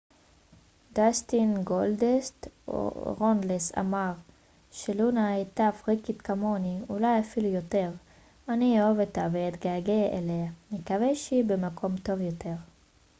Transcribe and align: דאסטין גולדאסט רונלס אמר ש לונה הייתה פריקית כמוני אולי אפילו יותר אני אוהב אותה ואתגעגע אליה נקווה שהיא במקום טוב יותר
דאסטין 0.93 1.63
גולדאסט 1.63 2.47
רונלס 3.05 3.77
אמר 3.77 4.11
ש 4.71 4.89
לונה 4.89 5.27
הייתה 5.33 5.69
פריקית 5.85 6.21
כמוני 6.21 6.77
אולי 6.89 7.19
אפילו 7.19 7.47
יותר 7.47 7.91
אני 8.49 8.81
אוהב 8.81 8.99
אותה 8.99 9.27
ואתגעגע 9.31 10.07
אליה 10.17 10.51
נקווה 10.71 11.15
שהיא 11.15 11.43
במקום 11.45 11.97
טוב 11.97 12.19
יותר 12.21 12.53